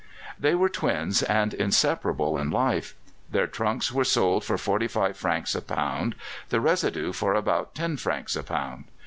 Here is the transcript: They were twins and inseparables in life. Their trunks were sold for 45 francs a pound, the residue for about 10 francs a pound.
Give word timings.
They 0.39 0.55
were 0.55 0.67
twins 0.67 1.21
and 1.21 1.53
inseparables 1.53 2.41
in 2.41 2.49
life. 2.49 2.95
Their 3.29 3.45
trunks 3.45 3.91
were 3.91 4.03
sold 4.03 4.43
for 4.43 4.57
45 4.57 5.15
francs 5.15 5.53
a 5.53 5.61
pound, 5.61 6.15
the 6.49 6.59
residue 6.59 7.13
for 7.13 7.35
about 7.35 7.75
10 7.75 7.97
francs 7.97 8.35
a 8.35 8.41
pound. 8.41 8.85